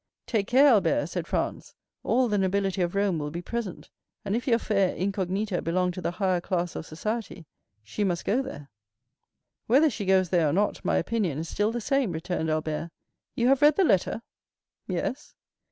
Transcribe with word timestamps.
"Take 0.25 0.47
care, 0.47 0.65
Albert," 0.65 1.09
said 1.09 1.27
Franz. 1.27 1.75
"All 2.01 2.27
the 2.27 2.39
nobility 2.39 2.81
of 2.81 2.95
Rome 2.95 3.19
will 3.19 3.29
be 3.29 3.43
present, 3.43 3.91
and 4.25 4.35
if 4.35 4.47
your 4.47 4.57
fair 4.57 4.95
incognita 4.95 5.61
belong 5.61 5.91
to 5.91 6.01
the 6.01 6.09
higher 6.09 6.41
class 6.41 6.75
of 6.75 6.87
society, 6.87 7.45
she 7.83 8.03
must 8.03 8.25
go 8.25 8.41
there." 8.41 8.71
"Whether 9.67 9.91
she 9.91 10.05
goes 10.05 10.29
there 10.29 10.49
or 10.49 10.53
not, 10.53 10.83
my 10.83 10.97
opinion 10.97 11.37
is 11.37 11.49
still 11.49 11.71
the 11.71 11.79
same," 11.81 12.13
returned 12.13 12.49
Albert. 12.49 12.89
"You 13.35 13.47
have 13.49 13.61
read 13.61 13.75
the 13.75 13.83
letter?" 13.83 14.23
"Yes." 14.87 15.35